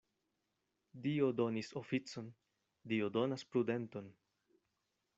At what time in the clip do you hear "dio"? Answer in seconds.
1.03-1.27, 2.95-3.13